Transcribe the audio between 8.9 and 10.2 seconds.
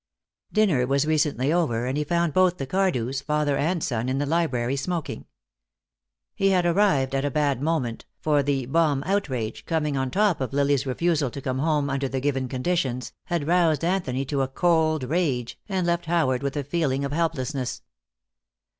outrage, coming on